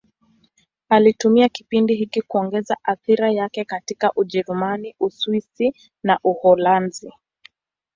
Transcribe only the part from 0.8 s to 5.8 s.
Alitumia kipindi hiki kuongeza athira yake katika Ujerumani, Uswisi